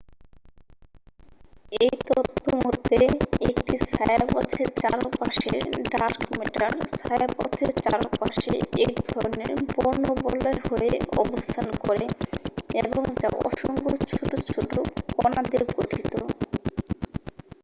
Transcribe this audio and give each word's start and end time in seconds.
এই 1.79 1.93
তত্ত্ব 2.07 2.45
মতে 2.63 2.97
একটি 3.49 3.75
ছায়াপথের 3.89 4.69
চারপাশের 4.81 5.61
ডার্ক 5.91 6.21
ম্যাটার 6.31 6.71
ছায়াপথের 6.99 7.69
চারপাশে 7.83 8.53
এক 8.83 8.95
ধরণের 9.07 9.51
বর্ণবলয় 9.73 10.59
হয়ে 10.67 10.91
অবস্থান 11.23 11.67
করে 11.81 12.05
এবং 12.81 13.01
যা 13.15 13.29
অসংখ্য 13.47 13.91
ছোট 14.11 14.31
ছোট 14.49 14.71
কণা 15.15 15.41
দিয়ে 15.43 15.63
গঠিত 15.71 16.13